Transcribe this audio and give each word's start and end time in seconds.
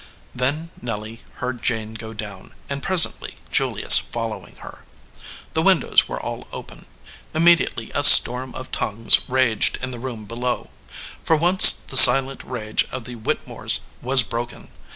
Then 0.33 0.71
Nelly 0.81 1.21
heard 1.35 1.61
Jane 1.61 1.93
go 1.93 2.11
down, 2.11 2.55
and 2.67 2.81
presently 2.81 3.35
Julius 3.51 3.99
following 3.99 4.55
her. 4.61 4.83
The 5.53 5.61
windows 5.61 6.07
were 6.09 6.19
all 6.19 6.47
open. 6.51 6.87
Immediately 7.35 7.91
a 7.93 8.03
storm 8.03 8.55
of 8.55 8.71
tongues 8.71 9.29
raged 9.29 9.77
in 9.79 9.91
the 9.91 9.99
room 9.99 10.25
below. 10.25 10.71
For 11.23 11.35
once 11.35 11.71
the 11.71 11.97
silent 11.97 12.43
rage 12.43 12.83
of 12.91 13.03
the 13.03 13.13
Whitte 13.15 13.45
mores 13.47 13.81
was 14.01 14.23
broken. 14.23 14.71